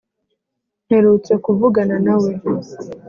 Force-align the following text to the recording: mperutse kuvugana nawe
mperutse 0.85 1.31
kuvugana 1.43 1.95
nawe 2.05 2.31